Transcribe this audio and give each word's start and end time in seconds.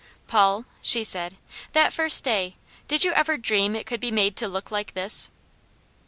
"Paul," 0.25 0.65
she 0.81 1.03
said, 1.03 1.37
"that 1.73 1.93
first 1.93 2.23
day, 2.23 2.55
did 2.87 3.03
you 3.03 3.11
ever 3.11 3.37
dream 3.37 3.75
it 3.75 3.85
could 3.85 3.99
be 3.99 4.09
made 4.09 4.35
to 4.37 4.47
look 4.47 4.71
like 4.71 4.95
this?" 4.95 5.29